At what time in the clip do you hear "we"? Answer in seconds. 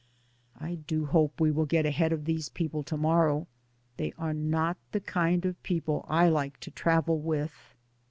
1.39-1.51